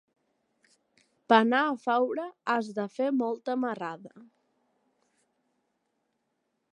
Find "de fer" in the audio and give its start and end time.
2.79-3.11